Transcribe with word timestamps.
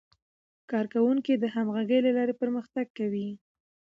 کارکوونکي 0.71 1.33
د 1.37 1.45
همغږۍ 1.55 1.99
له 2.05 2.11
لارې 2.17 2.33
پرمختګ 2.41 2.85
کوي 2.97 3.29